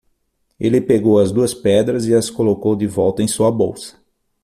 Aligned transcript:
Ele 0.59 0.81
pegou 0.81 1.19
as 1.19 1.31
duas 1.31 1.53
pedras 1.53 2.07
e 2.07 2.15
as 2.15 2.27
colocou 2.27 2.75
de 2.75 2.87
volta 2.87 3.21
em 3.21 3.27
sua 3.27 3.51
bolsa. 3.51 4.01